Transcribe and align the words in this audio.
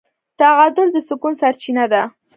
تعادل 0.39 0.87
د 0.93 0.97
سکون 1.07 1.33
سرچینه 1.41 1.85
ده. 1.93 2.01